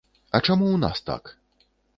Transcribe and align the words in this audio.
А 0.37 0.39
чаму 0.47 0.65
ў 0.71 0.81
нас 0.85 0.97
так? 1.13 1.23